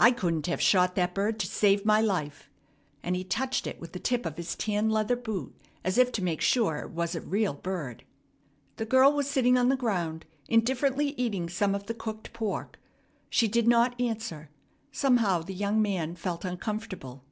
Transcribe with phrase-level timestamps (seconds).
[0.00, 2.48] I couldn't have shot that bird to save my life,"
[3.02, 6.24] and he touched it with the tip of his tan leather boot as if to
[6.24, 8.02] make sure it was a real bird.
[8.78, 12.78] The girl was sitting on the ground, indifferently eating some of the cooked pork.
[13.28, 14.48] She did not answer.
[14.90, 17.22] Somehow the young man felt uncomfortable.